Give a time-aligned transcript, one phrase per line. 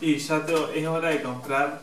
[0.00, 0.42] Y ya
[0.74, 1.80] es hora de comprar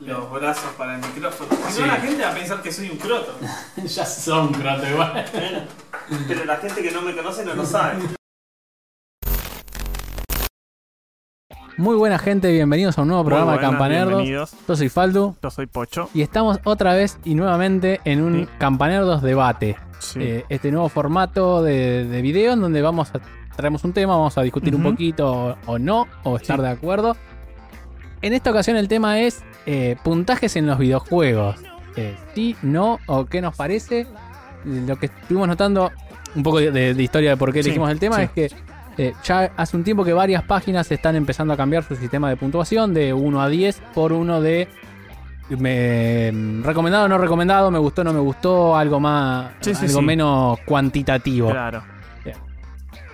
[0.00, 1.50] los brazos para el micrófono.
[1.68, 1.80] Si Sí.
[1.82, 3.34] no, la gente va a pensar que soy un croto.
[3.76, 5.24] ya son croto igual.
[6.26, 7.98] Pero la gente que no me conoce no lo sabe.
[11.76, 14.08] Muy buena gente, bienvenidos a un nuevo programa de buenas, Campanerdos.
[14.22, 14.54] bienvenidos.
[14.68, 16.10] Yo soy Faldu Yo soy Pocho.
[16.12, 18.48] y estamos otra vez y nuevamente en un Sí.
[18.58, 19.76] Campanerdos debate.
[19.98, 20.18] Sí.
[20.22, 23.20] Eh, este nuevo formato de, de video en donde vamos a
[23.56, 24.90] traemos un tema, vamos a discutir un Ujú.
[24.92, 26.62] poquito o, o no, o estar Sí.
[26.62, 27.16] de acuerdo.
[28.22, 31.56] En esta ocasión el tema es eh, puntajes en los videojuegos.
[31.96, 34.06] Eh, sí, no, o qué nos parece.
[34.64, 35.90] Lo que estuvimos notando,
[36.34, 38.22] un poco de, de- de historia de por qué Sí, elegimos el tema, sí.
[38.22, 38.50] es que
[38.98, 42.36] eh, ya hace un tiempo que varias páginas están empezando a cambiar su sistema de
[42.36, 44.68] puntuación de 1 a 10 por uno de
[45.48, 46.30] me,
[46.62, 50.04] recomendado, no recomendado, me gustó, no me gustó, algo más, Sí, sí, algo sí.
[50.06, 51.50] menos cuantitativo.
[51.50, 51.82] Claro.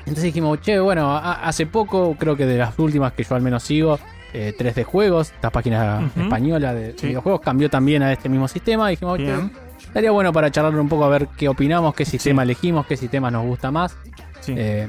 [0.00, 3.62] Entonces dijimos, che, bueno, hace poco, creo que de las últimas que yo al menos
[3.64, 3.98] sigo,
[4.32, 6.20] eh, 3D Juegos, esta página Ujú.
[6.24, 7.08] española de Sí.
[7.08, 8.88] videojuegos, cambió también a este mismo sistema.
[8.88, 9.50] Dijimos, Bien.
[9.78, 13.30] estaría bueno para charlar un poco a ver qué opinamos, qué sistema elegimos, qué sistema
[13.30, 13.96] nos gusta más.
[14.40, 14.54] Sí.
[14.56, 14.88] Eh,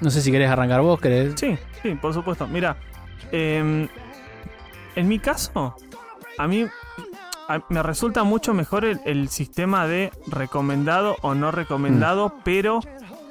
[0.00, 1.34] no sé si querés arrancar vos, querés.
[1.36, 2.46] Sí, sí, por supuesto.
[2.46, 2.76] Mira,
[3.32, 3.86] em,
[4.96, 5.76] en mi caso,
[6.38, 6.66] a mí
[7.48, 12.40] a- me resulta mucho mejor el, el sistema de recomendado o no recomendado, Mm.
[12.44, 12.80] pero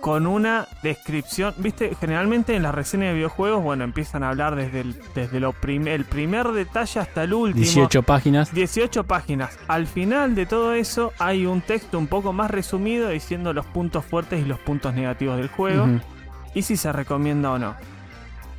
[0.02, 1.54] con una descripción.
[1.58, 5.54] Viste, generalmente en las reseñas de videojuegos, bueno, empiezan a hablar desde el, desde lo
[5.54, 7.64] prim- el primer detalle hasta el último.
[7.64, 8.54] 18 páginas.
[8.54, 9.58] 18 páginas.
[9.68, 14.06] Al final de todo eso hay un texto un poco más resumido diciendo los puntos
[14.06, 15.88] fuertes y los puntos negativos del juego
[16.56, 17.76] y si se recomienda o no.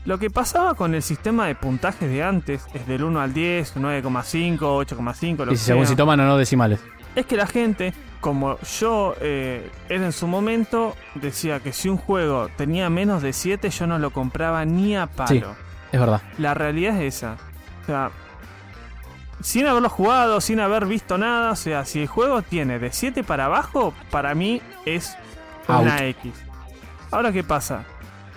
[0.07, 3.77] Lo que pasaba con el sistema de puntajes de antes, es del 1 al 10,
[3.77, 6.81] 9,5, 8,5, lo Y que según sea, si toman o no decimales.
[7.15, 11.97] es que la gente, como yo eh, era en su momento, decía que si un
[11.97, 15.55] juego tenía menos de 7 yo no lo compraba ni a palo.
[15.55, 15.61] Sí.
[15.93, 16.23] Es verdad.
[16.39, 17.37] La realidad es esa.
[17.83, 18.11] O sea,
[19.41, 23.25] sin haberlo jugado, sin haber visto nada, o sea, si el juego tiene de 7
[23.25, 25.17] para abajo, para mí es
[25.69, 26.05] una.
[26.05, 26.33] X.
[27.11, 27.85] Ahora, ¿qué pasa?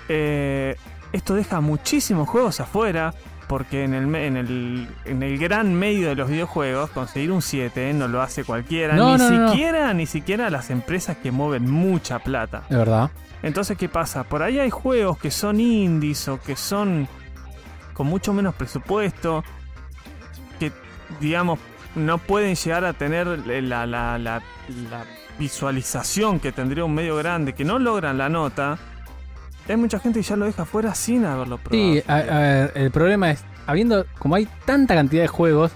[0.10, 0.76] Eh,
[1.12, 3.14] esto deja muchísimos juegos afuera,
[3.48, 7.94] porque en el, en, el, en el gran medio de los videojuegos, conseguir un 7
[7.94, 9.50] no lo hace cualquiera, No, ni no, no, no.
[9.52, 12.64] siquiera, ni siquiera las empresas que mueven mucha plata.
[12.70, 13.12] Es verdad.
[13.42, 14.24] Entonces, ¿qué pasa?
[14.24, 17.08] Por ahí hay juegos que son indies o que son
[17.94, 19.44] con mucho menos presupuesto,
[20.60, 20.72] que,
[21.20, 21.60] digamos,
[21.96, 24.42] no pueden llegar a tener la, la- la-
[24.90, 25.04] la
[25.38, 28.78] visualización que tendría un medio grande, que no logran la nota.
[29.68, 31.94] Hay mucha gente que ya lo deja fuera sin haberlo probado.
[31.94, 35.72] Sí, a, a ver, el problema es, habiendo, como hay tanta cantidad de juegos.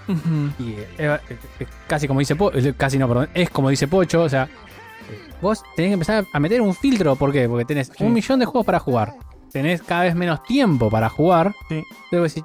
[0.58, 1.18] Y eh, eh,
[1.60, 5.30] eh, casi como dice Pocho, casi no, perdón, es como dice Pocho, o sea, eh,
[5.40, 7.48] vos tenés que empezar a meter un filtro, ¿por qué?
[7.48, 8.04] Porque tenés Sí.
[8.04, 9.14] un millón de juegos para jugar,
[9.52, 11.82] tenés cada vez menos tiempo para jugar, Sí.
[12.10, 12.44] decir,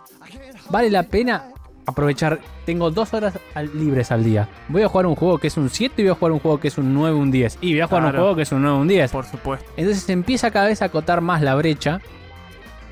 [0.69, 1.43] vale la pena
[1.85, 5.57] aprovechar, tengo dos horas al- libres al día, voy a jugar un juego que es
[5.57, 7.73] un 7 y voy a jugar un juego que es un 9, un 10, y
[7.73, 8.23] voy a jugar un Claro.
[8.23, 9.11] juego que es un 9, un 10.
[9.11, 9.69] Por supuesto.
[9.77, 11.99] Entonces empieza cada vez a acotar más la brecha.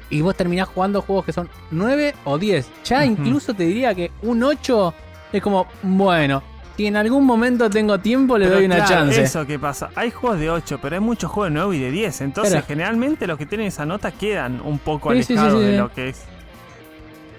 [0.10, 2.70] Y vos terminás jugando juegos que son 9 o 10.
[2.84, 3.06] Ya Ujú.
[3.06, 4.94] incluso te diría que un 8
[5.32, 6.44] es como, bueno,
[6.76, 9.22] si en algún momento tengo tiempo le Pero doy una claro, chance.
[9.22, 9.90] Eso que pasa.
[9.96, 12.20] Hay juegos de 8, pero hay muchos juegos de 9 y de 10.
[12.22, 12.66] Entonces, Claro.
[12.68, 15.78] generalmente los que tienen esa nota quedan un poco Sí, sí, sí, alejados sí, de
[15.78, 16.26] lo que es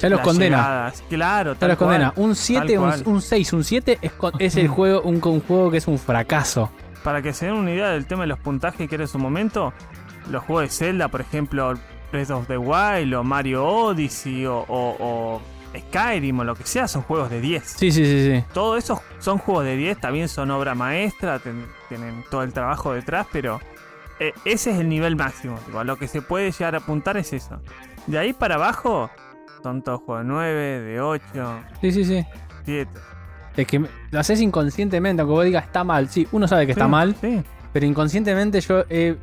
[0.03, 0.57] ya los condena.
[0.59, 1.05] llegadas.
[1.09, 2.13] Claro, Ya los condena.
[2.17, 3.03] Un 7, un, cual.
[3.07, 3.99] un 6, un 7
[4.39, 6.71] es, el juego, un, un juego que es un fracaso.
[7.03, 9.19] Para que se den una idea del tema de los puntajes que era en su
[9.19, 9.73] momento,
[10.31, 11.75] los juegos de Zelda, por ejemplo,
[12.13, 15.43] Breath of the Wild o Mario Odyssey o, o- o
[15.89, 17.65] Skyrim o lo que sea, son juegos de 10.
[17.65, 18.45] Sí, sí, sí, sí.
[18.53, 22.93] Todos esos son juegos de 10, también son obra maestra, ten- tienen todo el trabajo
[22.93, 23.59] detrás, pero
[24.21, 25.59] eh, ese es el nivel máximo.
[25.77, 27.61] a lo que se puede llegar a apuntar es eso.
[28.07, 29.11] De ahí para abajo,
[29.63, 31.23] son todos juegos de 9, de 8,
[31.81, 32.27] Sí, sí, sí.
[32.65, 32.91] 7.
[33.57, 36.09] Es que lo haces inconscientemente, aunque vos digas está mal.
[36.09, 37.43] Sí, uno sabe que está mal, Sí,
[37.73, 39.17] Pero inconscientemente yo eh,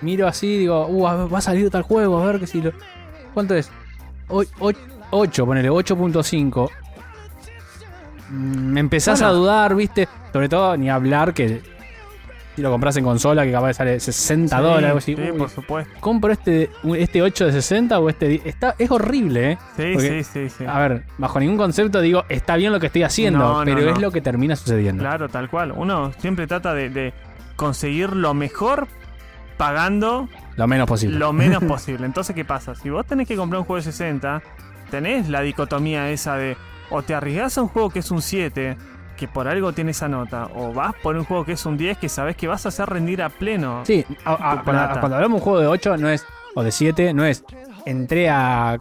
[0.00, 2.72] miro así, digo, uh, va a salir tal juego, a ver que si lo.
[3.34, 3.70] ¿Cuánto es?
[4.28, 6.70] 8, ponele, 8.5.
[8.30, 9.34] Mm, Me empezás Bueno.
[9.34, 10.08] a dudar, viste.
[10.32, 11.62] Sobre todo, ni hablar que
[12.56, 15.14] si lo compras en consola, que capaz sale 60 Sí, dólares, algo así.
[15.14, 15.92] sí, uy, por supuesto.
[16.00, 18.46] ¿Compro este, este 8 de 60 o este 10?
[18.46, 19.58] Está, es horrible, ¿eh?
[19.76, 20.64] Sí, Porque- sí, sí, sí.
[20.66, 23.90] A ver, bajo ningún concepto digo, está bien lo que estoy haciendo, No, pero no.
[23.90, 25.02] es lo que termina sucediendo.
[25.02, 25.72] Claro, tal cual.
[25.76, 27.12] Uno siempre trata de, de
[27.56, 28.88] conseguir lo mejor
[29.56, 31.18] pagando Lo menos posible.
[31.18, 32.06] lo menos posible.
[32.06, 32.74] Entonces, ¿qué pasa?
[32.74, 34.42] Si vos tenés que comprar un juego de 60,
[34.90, 36.56] tenés la dicotomía esa de
[36.90, 38.76] o te arriesgás a un juego que es un 7,
[39.16, 41.98] que por algo tiene esa nota, o vas por un juego que es un 10
[41.98, 43.82] que sabes que vas a hacer rendir a pleno.
[43.84, 44.82] Sí, a- a- Tu cuando,
[45.16, 46.24] hablamos de un juego de 8 no es,
[46.54, 47.44] o de 7, no es,
[47.84, 48.78] entré a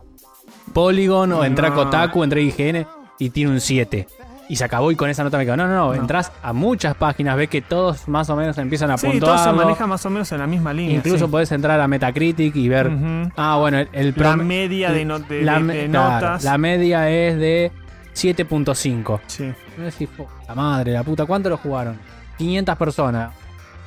[0.73, 1.73] Polygon o entré a.
[1.73, 2.87] Kotaku, entré a IGN
[3.19, 4.07] y tiene un 7.
[4.47, 5.57] Y se acabó y con esa nota me quedo.
[5.57, 5.93] No, no, no, No.
[5.95, 9.43] entras a muchas páginas, ves que todos más o menos empiezan a Sí, todo se
[9.45, 9.55] puntuar.
[9.55, 10.97] maneja más o menos en la misma línea.
[10.97, 11.31] Incluso sí.
[11.31, 12.91] podés entrar a Metacritic y ver.
[13.37, 16.43] Ah, bueno, el, el La media de, no- de- la de- me- de claro, notas.
[16.43, 17.71] la media es de
[18.13, 19.19] 7.5.
[19.25, 19.51] Sí.
[19.77, 20.09] No decís,
[20.47, 21.97] la madre, la puta, ¿cuánto lo jugaron?
[22.37, 23.33] 500 personas.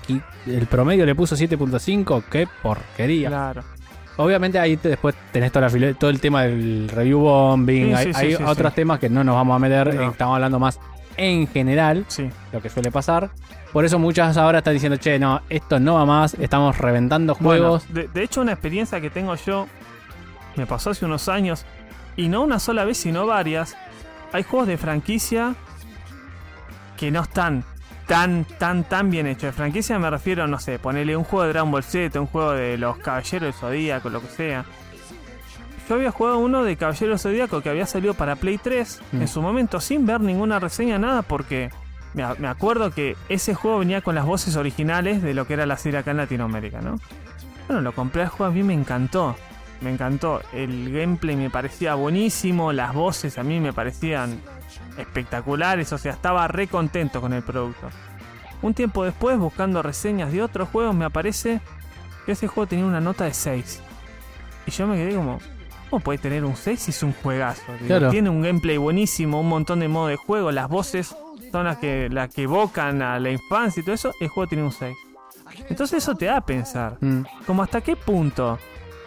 [0.08, 0.20] Y
[0.50, 3.28] el promedio le puso 7.5, qué porquería.
[3.28, 3.62] Claro.
[4.16, 7.92] Obviamente ahí te- después tenés toda la filo- todo el tema del review bombing, Sí,
[7.94, 10.10] hay, sí, sí, hay sí, otros temas que no nos vamos a meter, No.
[10.10, 10.80] estamos hablando más
[11.16, 12.28] en general, Sí.
[12.52, 13.30] lo que suele pasar.
[13.72, 17.84] Por eso muchas ahora están diciendo, che, no, esto no va más, estamos reventando juegos.
[17.92, 19.68] Bueno, de, de hecho, una experiencia que tengo yo
[20.56, 21.64] me pasó hace unos años,
[22.16, 23.76] y no una sola vez, sino varias.
[24.32, 25.54] Hay juegos de franquicia
[26.98, 27.64] que no están
[28.06, 29.42] tan, tan, tan bien hechos.
[29.44, 32.52] De franquicia me refiero, no sé, ponerle un juego de Dragon Ball Z, un juego
[32.52, 34.64] de los Caballeros del Zodíaco, lo que sea.
[35.88, 39.22] Yo había jugado uno de Caballeros del Zodíaco que había salido para Play 3 Mm.
[39.22, 41.70] en su momento sin ver ninguna reseña, nada, porque
[42.14, 45.76] me, acuerdo que ese juego venía con las voces originales de lo que era la
[45.76, 46.98] serie acá en Latinoamérica, ¿no?
[47.68, 49.36] Bueno, lo compré al juego, a mí me encantó.
[49.80, 50.40] Me encantó.
[50.52, 54.40] El gameplay me parecía buenísimo, las voces a mí me parecían
[54.98, 57.88] espectaculares, o sea, estaba re contento con el producto.
[58.62, 61.60] Un tiempo después, buscando reseñas de otros juegos, me aparece
[62.26, 63.80] que ese juego tenía una nota de 6.
[64.66, 65.38] Y yo me quedé como,
[65.88, 67.62] ¿cómo puede tener un 6 si es un juegazo?
[67.86, 68.10] Claro.
[68.10, 71.14] Tiene un gameplay buenísimo, un montón de modo de juego, las voces
[71.52, 74.64] son las que, las que evocan a la infancia y todo eso, el juego tiene
[74.64, 74.96] un 6.
[75.70, 77.22] Entonces eso te da a pensar, Mm.
[77.46, 78.58] como hasta qué punto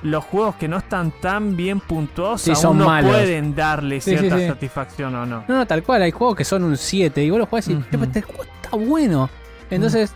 [0.04, 3.12] los juegos que no están tan bien puntuados Sí, aún son no malos.
[3.12, 4.48] pueden darle Sí, cierta sí.
[4.48, 5.44] satisfacción o no.
[5.48, 7.74] No, no, tal cual, hay juegos que son un 7 y vos los jugás y
[7.76, 7.84] Ujú.
[7.92, 9.30] "Che, pues, este juego está bueno.
[9.70, 10.14] Entonces,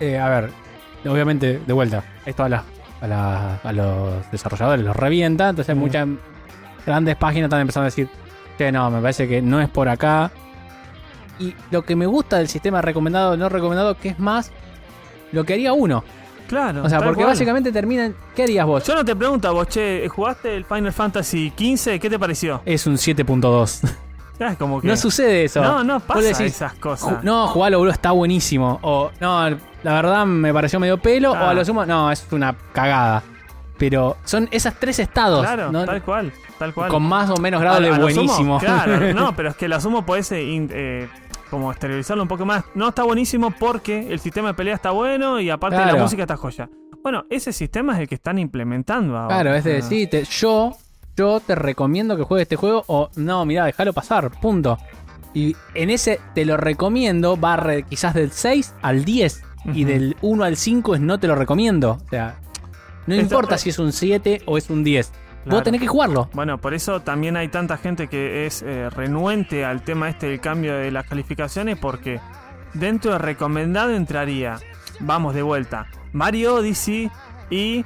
[0.00, 0.50] eh, a ver,
[1.08, 2.62] obviamente, de vuelta, esto a, la-
[3.00, 5.78] a, la- a los desarrolladores los revienta, entonces Mm.
[5.78, 6.08] muchas
[6.86, 8.08] grandes páginas están empezando a decir,
[8.56, 10.30] que no, me parece que no es por acá.
[11.38, 14.50] Y lo que me gusta del sistema recomendado no recomendado, que es más
[15.32, 16.04] lo que haría uno.
[16.48, 16.82] Claro.
[16.84, 17.28] O sea, porque cual.
[17.28, 18.14] básicamente terminan.
[18.34, 18.84] ¿Qué harías vos?
[18.84, 21.98] Yo no te pregunto, vos, che, ¿jugaste el Final Fantasy XV?
[22.00, 22.62] ¿Qué te pareció?
[22.64, 23.80] Es un 7.2.
[24.40, 24.88] Ah, es como que...
[24.88, 25.62] no sucede eso.
[25.62, 27.22] No, no pasa decís, esas cosas.
[27.24, 28.78] No, jugalo, boludo, está buenísimo.
[28.82, 31.32] O, no, la verdad me pareció medio pelo.
[31.32, 33.22] O a lo sumo, no, es una cagada.
[33.78, 35.42] Pero son esas tres estados.
[35.42, 35.84] Claro, ¿no?
[35.84, 36.90] tal cual, tal cual.
[36.90, 38.58] Con más o menos grado A- de a lo sumo, buenísimo.
[38.58, 41.08] claro, no, pero es que la sumo podés eh,
[41.50, 42.64] como exteriorizarlo un poco más.
[42.74, 45.96] No está buenísimo porque el sistema de pelea está bueno y aparte Claro.
[45.96, 46.68] la música está joya.
[47.02, 49.34] Bueno, ese sistema es el que están implementando ahora.
[49.36, 49.76] Claro, es de Ah.
[49.76, 50.76] decir, te- yo,
[51.16, 52.82] yo te recomiendo que juegues este juego.
[52.88, 54.30] O no, mirá, déjalo pasar.
[54.40, 54.76] Punto.
[55.34, 59.42] Y en ese te lo recomiendo, va quizás del 6 al 10.
[59.72, 61.98] Y del 1 al 5 es no te lo recomiendo.
[62.06, 62.38] O sea,
[63.06, 65.12] no Esto- importa si es un 7 o es un 10.
[65.46, 65.56] Claro.
[65.58, 66.28] Vos tenés que jugarlo.
[66.32, 70.40] Bueno, por eso también hay tanta gente que es eh, renuente al tema este del
[70.40, 72.20] cambio de las calificaciones porque
[72.74, 74.56] dentro de recomendado entraría,
[75.00, 77.10] vamos de vuelta, Mario Odyssey
[77.48, 77.84] y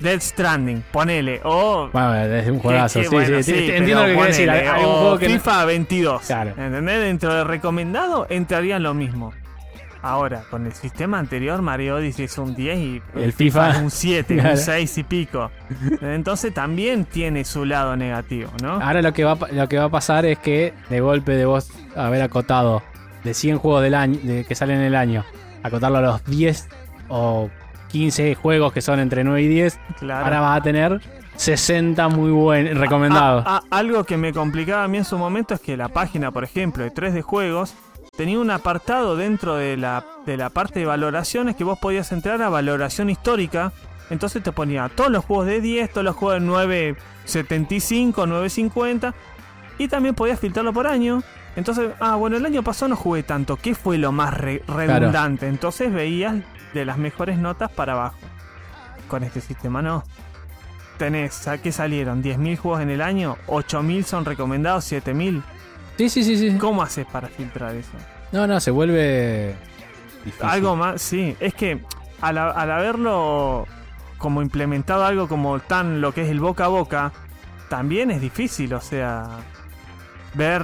[0.00, 1.88] Dead Stranding, ponele, o...
[1.92, 3.00] Bueno, es un juegazo.
[3.00, 4.50] que- que sí, bueno, sí, sí, entiendo lo que querés decir.
[4.50, 5.28] Hay, ponele, hay un o juego que.
[5.28, 6.22] no- FIFA 22.
[6.26, 6.50] Claro.
[6.56, 7.00] ¿Entendés?
[7.00, 9.32] Dentro de recomendado entrarían lo mismo.
[10.02, 13.70] Ahora, con el sistema anterior, Mario Odyssey es un 10 y El FIFA.
[13.70, 14.50] es un 7, Claro.
[14.50, 15.50] un 6 y pico.
[16.00, 18.74] Entonces también tiene su lado negativo, ¿no?
[18.74, 21.70] Ahora lo que, va, lo que va a pasar es que de golpe de vos
[21.96, 22.82] haber acotado
[23.24, 25.24] de 100 juegos del año de, que salen en el año,
[25.64, 26.68] acotarlo a los 10
[27.08, 27.50] o
[27.88, 30.24] 15 juegos que son entre 9 y 10, Claro.
[30.24, 31.00] ahora vas a tener
[31.36, 33.44] 60 muy buenos recomendados.
[33.46, 36.30] Ah, ah, algo que me complicaba a mí en su momento es que la página,
[36.30, 37.74] por ejemplo, de 3 de juegos,
[38.18, 42.42] tenía un apartado dentro de la, de la parte de valoraciones que vos podías entrar
[42.42, 43.72] a valoración histórica.
[44.10, 46.48] Entonces te ponía todos los juegos de 10, todos los juegos de
[47.26, 49.14] 9.75, 9.50.
[49.78, 51.22] Y también podías filtrarlo por año.
[51.54, 53.56] Entonces, ah, bueno, el año pasado no jugué tanto.
[53.56, 55.46] ¿Qué fue lo más re- redundante?
[55.46, 56.34] Entonces veías
[56.74, 58.16] de las mejores notas para abajo.
[59.06, 60.02] Con este sistema no.
[60.98, 62.22] Tenés, ¿a qué salieron?
[62.24, 63.36] ¿10.000 juegos en el año?
[63.46, 64.90] ¿8.000 son recomendados?
[64.90, 65.42] ¿7.000?
[65.98, 66.56] Sí, sí, sí, sí.
[66.58, 67.90] ¿Cómo haces para filtrar eso?
[68.32, 69.54] No, no, se vuelve
[70.24, 70.48] difícil.
[70.48, 71.36] Algo más, sí.
[71.40, 71.80] Es que
[72.20, 73.66] al, al haberlo
[74.16, 77.12] como implementado algo como tan lo que es el boca a boca,
[77.68, 79.26] también es difícil, o sea,
[80.34, 80.62] ver,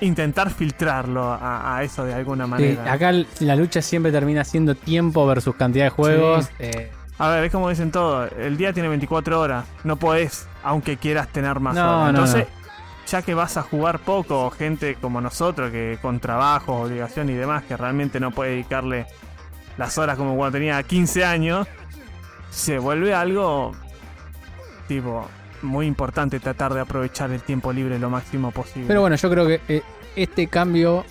[0.00, 2.92] intentar filtrarlo a, a eso de alguna Sí, manera.
[2.92, 6.48] acá la lucha siempre termina siendo tiempo versus cantidad de juegos.
[6.58, 10.96] eh, A ver, es como dicen todo, el día tiene 24 horas, no podés, aunque
[10.96, 12.02] quieras tener más No, horas.
[12.02, 12.61] no, Entonces, no.
[13.12, 17.62] Ya que vas a jugar poco, gente como nosotros, que con trabajos, obligación y demás,
[17.64, 19.06] que realmente no puede dedicarle
[19.76, 21.66] las horas como cuando tenía 15 años,
[22.50, 23.72] se vuelve algo
[24.88, 25.28] tipo,
[25.62, 28.88] muy importante tratar de aprovechar el tiempo libre lo máximo posible.
[28.88, 29.82] Pero bueno, yo creo que eh,
[30.16, 31.04] este cambio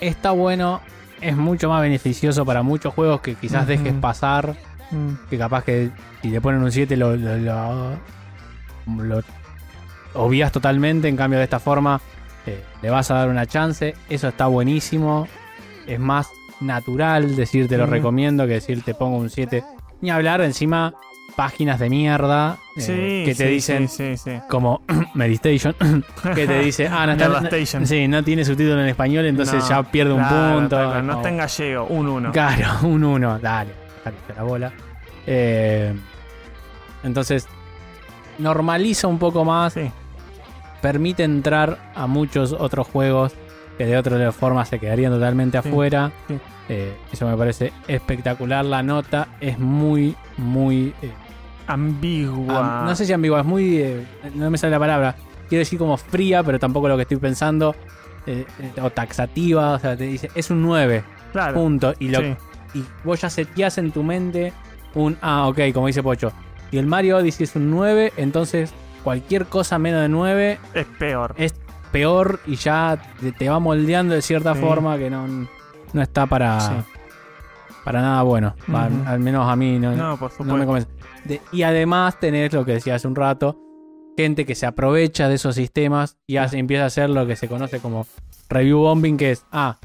[0.00, 0.80] está bueno,
[1.20, 4.56] es mucho más beneficioso para muchos juegos que quizás dejes pasar,
[4.90, 5.90] Mm, que capaz que
[6.22, 7.98] si le ponen un 7 lo, lo, lo-
[8.86, 9.22] lo
[10.14, 12.00] obvias totalmente, en cambio de esta forma
[12.46, 15.28] eh, le vas a dar una chance, eso está buenísimo,
[15.86, 16.28] es más
[16.60, 19.62] natural decir te lo recomiendo que decir te pongo un 7,
[20.00, 20.94] ni hablar encima
[21.36, 22.92] páginas de mierda eh, sí,
[23.24, 24.40] que te sí, dicen Sí, sí, sí.
[24.48, 24.82] como
[25.14, 25.72] Meditation,
[26.34, 29.82] que te dice, ah, no está, sí, no tiene subtítulo en español, entonces No, ya
[29.84, 30.76] pierde un claro, punto.
[30.76, 32.32] cual, no está en gallego, un 1.
[32.32, 33.70] Claro, un 1, dale,
[34.04, 34.72] dejate la bola.
[35.28, 35.94] Eh,
[37.04, 37.46] entonces,
[38.38, 39.90] normaliza un poco más, Sí,
[40.80, 43.32] permite entrar a muchos otros juegos
[43.76, 46.10] que de otra forma se quedarían totalmente Sí, afuera.
[46.28, 46.38] sí.
[46.70, 48.64] Eh, eso me parece espectacular.
[48.64, 50.92] La nota es muy, muy.
[51.02, 51.10] eh,
[51.66, 52.80] ambigua.
[52.80, 53.78] am- no sé si ambigua, es muy.
[53.78, 55.16] eh, no me sale la palabra.
[55.48, 57.74] Quiero decir como fría, pero tampoco lo que estoy pensando.
[58.82, 61.02] o taxativa, o sea, te dice, es un 9,
[61.32, 61.54] Claro.
[61.54, 61.94] punto.
[61.98, 62.36] Y lo, sí.
[62.74, 64.52] y vos ya seteás en tu mente
[64.94, 66.30] un ah, ok, como dice Pocho.
[66.70, 68.72] Si el Mario Odyssey es un 9, entonces
[69.04, 71.34] cualquier cosa menos de 9 Es peor.
[71.38, 71.54] es
[71.92, 73.00] peor y ya
[73.38, 74.60] te, va moldeando de cierta Sí.
[74.60, 76.72] forma que no, no está para, Sí.
[77.84, 78.54] para nada bueno.
[79.06, 80.88] Al menos a mí no, No, por no me convence.
[81.24, 83.58] De- y además tenés lo que decía hace un rato,
[84.16, 87.48] gente que se aprovecha de esos sistemas y hace, empieza a hacer lo que se
[87.48, 88.06] conoce como
[88.50, 89.78] review bombing, que es, ah,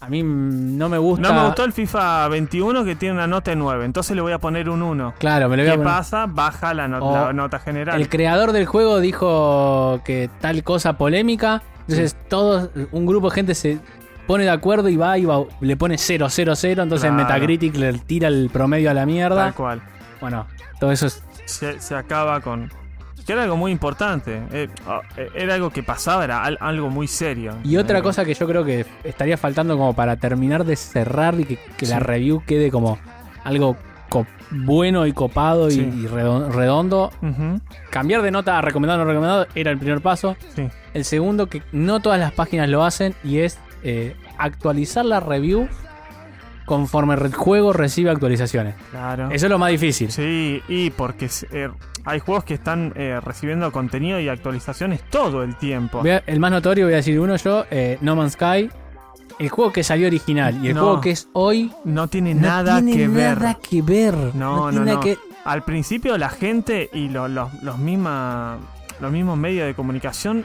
[0.00, 1.26] a mí no me gusta...
[1.28, 4.32] No me gustó el FIFA 21 que tiene una nota de 9, entonces le voy
[4.32, 5.14] a poner un 1.
[5.18, 6.26] Claro, me lo voy a ¿Qué pasa?
[6.26, 8.00] Baja la, nota general.
[8.00, 11.62] El creador del juego dijo que tal cosa polémica.
[11.88, 13.78] Entonces, todos, un grupo de gente se
[14.26, 16.82] pone de acuerdo y va y va- le pone 0, 0, 0.
[16.82, 17.22] Entonces, Claro.
[17.22, 19.44] Metacritic le tira el promedio a la mierda.
[19.44, 19.82] Tal cual.
[20.20, 20.46] Bueno,
[20.80, 21.22] todo eso es.
[21.44, 22.70] Se, se acaba con.
[23.26, 24.40] Que era algo muy importante.
[24.52, 27.54] eh, ah, eh, era algo que pasaba, era al- algo muy serio.
[27.64, 31.44] Y otra cosa que yo creo que estaría faltando como para terminar de cerrar y
[31.44, 32.98] que, que la review quede como
[33.44, 33.76] algo
[34.50, 35.80] bueno y copado y- Sí.
[35.80, 37.10] y, redo- redondo.
[37.90, 40.36] Cambiar de nota a recomendado o no recomendado era el primer paso.
[40.54, 40.68] sí.
[40.94, 45.68] El segundo, que no todas las páginas lo hacen, y es eh, actualizar la review
[46.66, 48.74] conforme el juego recibe actualizaciones.
[48.90, 49.30] Claro.
[49.30, 50.12] Eso es lo más difícil.
[50.12, 51.70] Sí, y porque eh,
[52.04, 56.02] hay juegos que están eh, recibiendo contenido y actualizaciones todo el tiempo.
[56.02, 58.68] A- el más notorio, voy a decir uno yo, eh, No Man's Sky.
[59.38, 60.80] El juego que salió original y el No.
[60.82, 63.38] juego que es hoy No tiene no nada tiene que ver.
[63.38, 64.14] nada que ver.
[64.34, 65.00] No, tiene no, no.
[65.00, 68.56] que- Al principio la gente y lo- lo- los, misma-
[68.98, 70.44] los mismos medios de comunicación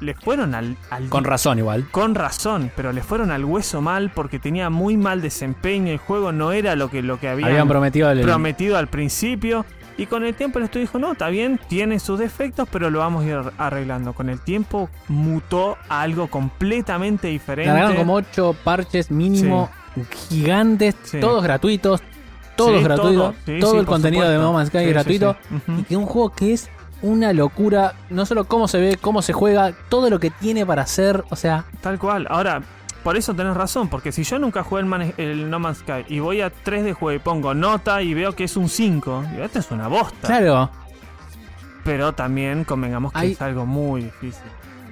[0.00, 1.86] le fueron al, al- Con razón igual.
[1.90, 6.32] con razón, pero le fueron al hueso mal porque tenía muy mal desempeño, el juego
[6.32, 9.64] no era lo que, lo que habían, Habían prometido el, prometido al principio.
[9.96, 13.00] Y con el tiempo el estudio dijo, no, está bien, tiene sus defectos, pero lo
[13.00, 14.12] vamos a ir arreglando.
[14.12, 17.72] Con el tiempo mutó a algo completamente diferente.
[17.72, 19.68] Largaron como ocho parches mínimo
[20.28, 21.18] gigantes, Sí.
[21.20, 22.00] todos gratuitos.
[22.56, 23.34] Todos Sí, gratuitos.
[23.60, 24.36] todo, el contenido de.
[24.38, 25.36] No Man's Sky sí, gratuito.
[25.78, 26.68] Y que un juego que es
[27.02, 30.82] una locura, no solo cómo se ve, cómo se juega, todo lo que tiene para
[30.82, 32.26] hacer, o sea, Tal cual.
[32.28, 32.62] Ahora,
[33.04, 36.04] por eso tenés razón, porque si yo nunca jugué el, Man- el No Man's Sky
[36.08, 39.24] y voy a 3 de juego y pongo nota y veo que es un 5,
[39.32, 40.26] digo, esto es una bosta.
[40.26, 40.70] claro,
[41.84, 44.42] Pero también convengamos que Hay- es algo muy difícil.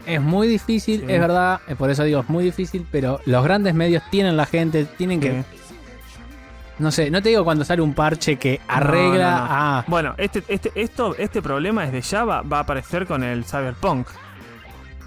[0.06, 1.12] es muy difícil, Sí.
[1.12, 4.46] es verdad, eh, por eso digo, es muy difícil, pero los grandes medios tienen la
[4.46, 5.44] gente, tienen que.
[6.78, 9.52] No sé, no te digo cuando sale un parche que arregla No, no, no.
[9.52, 9.84] a...
[9.86, 14.08] Bueno, este, este, esto, este problema desde ya va, va a aparecer con el Cyberpunk.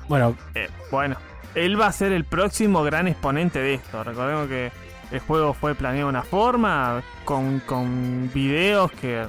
[0.07, 1.15] Bueno, Eh, bueno,
[1.55, 4.03] él va a ser el próximo gran exponente de esto.
[4.03, 4.71] Recordemos que
[5.11, 9.25] el juego fue planeado de una forma, con, con videos que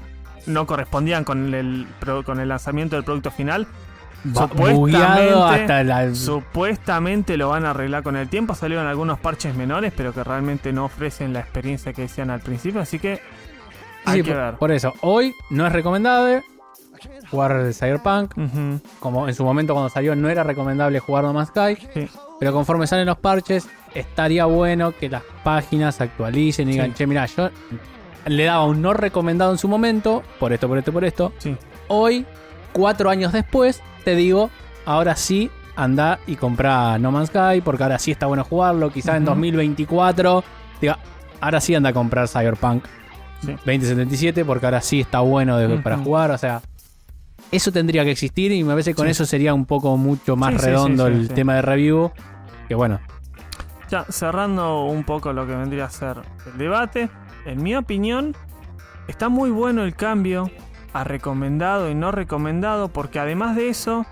[0.46, 1.86] no correspondían con el,
[2.24, 3.66] con el lanzamiento del producto final.
[4.22, 6.14] Supuestamente- bugueado hasta la...
[6.14, 8.54] Supuestamente lo van a arreglar con el tiempo.
[8.54, 12.80] Salieron algunos parches menores, pero que realmente no ofrecen la experiencia que decían al principio.
[12.80, 13.20] Así que
[14.04, 14.54] hay Sí, que por, ver.
[14.54, 16.42] por eso, hoy no es recomendable
[17.30, 18.34] jugar Cyberpunk,
[18.98, 22.08] como en su momento cuando salió no era recomendable jugar No Man's Sky, sí.
[22.38, 27.24] pero conforme salen los parches, estaría bueno que las páginas actualicen y digan, che, mira,
[27.26, 27.48] yo
[28.26, 31.32] le daba un no recomendado en su momento, por esto, por esto, por esto.
[31.88, 32.26] Hoy,
[32.72, 34.50] cuatro años después, te digo,
[34.86, 39.16] ahora sí, anda y compra No Man's Sky, porque ahora sí está bueno jugarlo, quizás
[39.16, 39.30] en Ujú.
[39.32, 40.44] 2024,
[40.80, 40.98] diga,
[41.40, 42.84] ahora sí anda a comprar Cyberpunk
[43.40, 43.52] Sí.
[43.52, 46.60] 2077, porque ahora sí está bueno de- para jugar, o sea...
[47.50, 49.10] Eso tendría que existir y me parece que con Sí.
[49.12, 52.12] eso sería un poco mucho más Sí, redondo el tema de review.
[52.68, 53.00] Que bueno,
[53.90, 57.08] Ya, cerrando un poco lo que vendría a ser el debate,
[57.46, 58.36] en mi opinión,
[59.08, 60.48] está muy bueno el cambio
[60.92, 64.06] a recomendado y no recomendado, porque además de eso,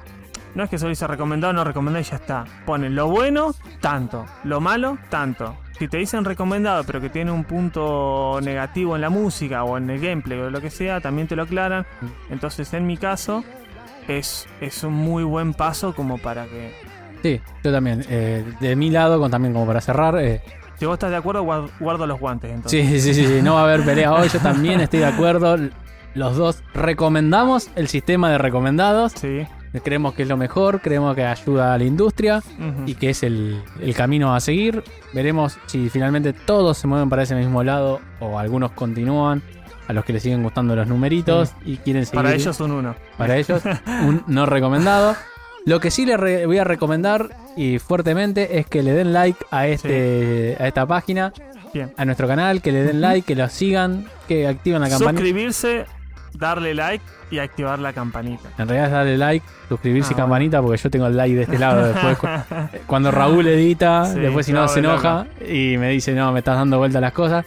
[0.55, 2.45] no es que solo dice recomendado, no recomendado y ya está.
[2.67, 4.25] Ponen lo bueno, tanto.
[4.45, 5.57] Lo malo, tanto.
[5.79, 9.89] Si te dicen recomendado, pero que tiene un punto negativo en la música o en
[9.91, 11.87] el gameplay o lo que sea, también te lo aclaran.
[12.31, 13.45] Entonces, en mi caso,
[14.09, 16.75] es, es un muy buen paso como para que.
[17.23, 18.05] Sí, yo también.
[18.09, 20.17] eh, de mi lado, con, también como para cerrar.
[20.19, 20.41] eh,
[20.79, 22.51] Si vos estás de acuerdo, guard- guardo los guantes.
[22.51, 22.89] Entonces.
[22.89, 24.29] sí, sí, sí, sí, no va a haber pelea hoy.
[24.29, 25.57] Yo también estoy de acuerdo.
[26.15, 29.13] Los dos recomendamos el sistema de recomendados.
[29.13, 29.47] Sí.
[29.85, 32.43] Creemos que es lo mejor, creemos que ayuda a la industria
[32.87, 34.83] y que es el, el camino a seguir.
[35.13, 39.43] Veremos si finalmente todos se mueven para ese mismo lado o algunos continúan.
[39.87, 42.23] A los que les siguen gustando los numeritos y quieren seguir.
[42.23, 42.95] Para ellos un uno.
[43.17, 43.63] para ellos,
[44.05, 45.17] un no recomendado.
[45.65, 49.67] Lo que sí les voy a recomendar y fuertemente es que le den like a
[49.67, 51.33] este a esta página,
[51.73, 51.93] Bien.
[51.97, 55.23] a nuestro canal, que le den like, que lo sigan, que activen la campanita.
[55.23, 55.87] Suscribirse,
[56.35, 58.49] darle like y activar la campanita.
[58.59, 61.43] En realidad es darle like, suscribirse Ah, y campanita, porque yo tengo el like de
[61.43, 61.87] este lado.
[61.93, 62.27] Después, cu-
[62.87, 66.57] cuando Raúl edita, Sí, después si no se enoja y me dice, no, me estás
[66.57, 67.45] dando vuelta las cosas.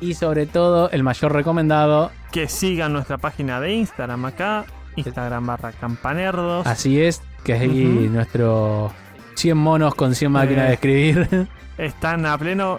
[0.00, 4.64] Y sobre todo, el mayor recomendado, que sigan nuestra página de Instagram acá,
[4.96, 6.66] Instagram barra campanerdos.
[6.66, 8.14] así es, que es ahí Ujú.
[8.14, 8.92] nuestro
[9.34, 10.68] 100 monos con 100 máquinas Eh.
[10.68, 11.48] de escribir.
[11.78, 12.78] Están a pleno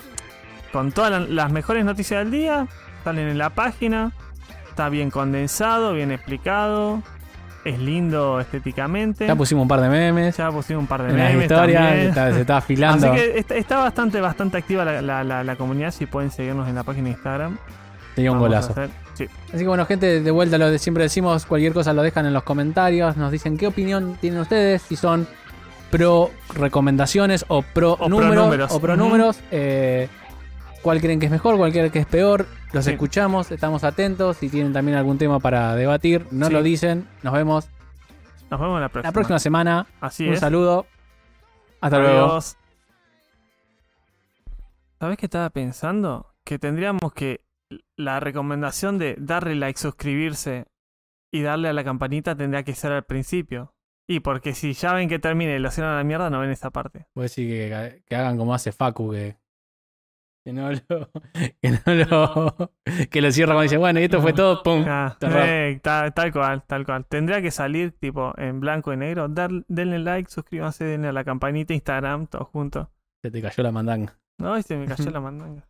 [0.71, 2.67] con todas la- las mejores noticias del día.
[3.03, 4.11] Salen en la página.
[4.81, 7.03] Está bien condensado, bien explicado.
[7.63, 9.27] Es lindo estéticamente.
[9.27, 10.35] Ya pusimos un par de memes.
[10.35, 12.07] Ya pusimos un par de En memes historias, también.
[12.09, 13.11] está- se está afilando.
[13.11, 15.91] Así que está, está bastante, bastante activa la, la- la- la comunidad.
[15.91, 17.59] Si pueden seguirnos en la página de Instagram.
[18.15, 18.73] Sería un golazo.
[19.13, 19.27] sí.
[19.49, 22.33] Así que bueno, gente, de vuelta lo de siempre decimos, cualquier cosa lo dejan en
[22.33, 25.27] los comentarios, nos dicen qué opinión tienen ustedes, si son
[25.91, 28.71] pro recomendaciones o pro pro números números.
[28.71, 30.09] o pro números, eh,
[30.81, 32.91] cuál creen que es mejor, cuál creen que es peor, los Sí.
[32.91, 36.53] escuchamos, estamos atentos, si tienen también algún tema para debatir, no Sí.
[36.53, 37.69] lo dicen, nos vemos
[38.49, 39.09] Nos vemos la próxima.
[39.09, 40.39] la próxima semana, Así un es.
[40.39, 40.85] saludo,
[41.79, 42.39] hasta luego.
[44.99, 46.33] ¿Sabes qué estaba pensando?
[46.43, 47.41] Que tendríamos que
[47.95, 50.65] la recomendación de darle like, suscribirse
[51.31, 53.73] y darle a la campanita tendría que ser al principio.
[54.07, 56.49] Y porque si ya ven que termina y lo hacen a la mierda, no ven
[56.51, 57.05] esta parte.
[57.15, 59.37] Voy a decir que, que hagan como hace Facu, que,
[60.43, 61.09] que no lo.
[61.61, 62.71] Que no lo.
[63.09, 64.83] Que lo cierra cuando dice, bueno, y esto fue todo, pum.
[64.87, 67.05] Ah, eh, tal, tal cual, tal cual.
[67.05, 69.27] Tendría que salir tipo en blanco y negro.
[69.27, 72.91] Dar, denle like, suscríbanse, denle a la campanita, Instagram, todo junto.
[73.23, 74.17] Se te cayó la mandanga.
[74.37, 75.67] No, se me cayó la mandanga.